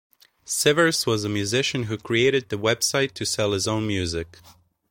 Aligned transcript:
Sivers 0.47 1.05
was 1.05 1.23
a 1.23 1.29
musician 1.29 1.83
who 1.83 1.95
created 1.95 2.49
the 2.49 2.55
website 2.55 3.11
to 3.13 3.23
sell 3.23 3.51
his 3.51 3.67
own 3.67 3.85
music. 3.85 4.39